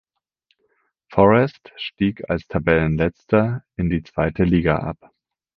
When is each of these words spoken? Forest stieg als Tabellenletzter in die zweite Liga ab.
Forest 1.13 1.69
stieg 1.77 2.27
als 2.27 2.47
Tabellenletzter 2.47 3.63
in 3.75 3.91
die 3.91 4.01
zweite 4.01 4.45
Liga 4.45 4.77
ab. 4.79 5.13